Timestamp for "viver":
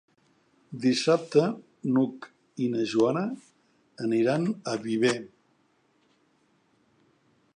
4.89-5.15